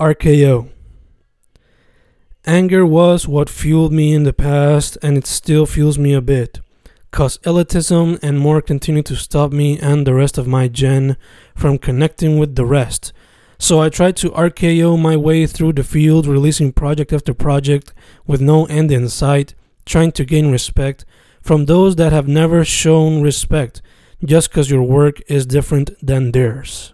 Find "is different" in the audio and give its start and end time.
25.26-25.90